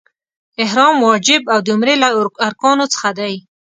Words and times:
احرام 0.63 0.95
واجب 1.07 1.41
او 1.53 1.59
د 1.65 1.67
عمرې 1.73 1.95
له 2.03 2.09
ارکانو 2.47 2.85
څخه 2.93 3.09
دی. 3.19 3.33